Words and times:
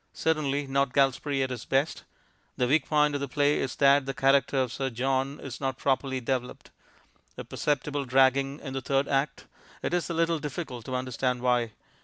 Certainly 0.13 0.65
not 0.65 0.93
Galsbarrie 0.93 1.43
at 1.43 1.51
his 1.51 1.65
best.... 1.65 2.05
The 2.57 2.67
weak 2.67 2.87
point 2.89 3.13
of 3.13 3.21
the 3.21 3.27
play 3.27 3.59
is 3.59 3.75
that 3.75 4.07
the 4.07 4.15
character 4.15 4.57
of 4.57 4.71
Sir 4.73 4.89
John 4.89 5.39
is 5.39 5.61
not 5.61 5.77
properly 5.77 6.19
developed.... 6.19 6.71
A 7.37 7.43
perceptible 7.43 8.05
dragging 8.05 8.59
in 8.61 8.73
the 8.73 8.81
Third 8.81 9.07
Act.... 9.07 9.45
It 9.83 9.93
is 9.93 10.09
a 10.09 10.15
little 10.15 10.39
difficult 10.39 10.85
to 10.85 10.95
understand 10.95 11.43
why.... 11.43 11.73